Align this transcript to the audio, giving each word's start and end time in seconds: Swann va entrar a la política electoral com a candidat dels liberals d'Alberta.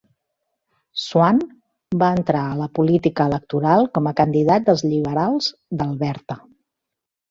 Swann 1.01 1.41
va 2.05 2.09
entrar 2.21 2.43
a 2.47 2.57
la 2.63 2.69
política 2.81 3.29
electoral 3.33 3.89
com 3.99 4.11
a 4.11 4.17
candidat 4.25 4.69
dels 4.73 4.87
liberals 4.93 5.55
d'Alberta. 5.81 6.45